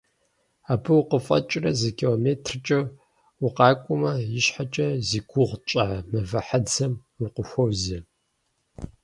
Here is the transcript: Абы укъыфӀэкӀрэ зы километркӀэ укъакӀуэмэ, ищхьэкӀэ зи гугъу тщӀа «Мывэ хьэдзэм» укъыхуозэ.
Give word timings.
Абы 0.73 0.91
укъыфӀэкӀрэ 0.99 1.71
зы 1.79 1.89
километркӀэ 1.97 2.79
укъакӀуэмэ, 3.45 4.11
ищхьэкӀэ 4.37 4.87
зи 5.07 5.19
гугъу 5.29 5.59
тщӀа 5.65 5.85
«Мывэ 6.09 6.41
хьэдзэм» 6.47 6.93
укъыхуозэ. 7.23 7.99